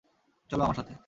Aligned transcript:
চলো 0.49 0.61
আমার 0.63 0.75
সাথে! 0.75 0.93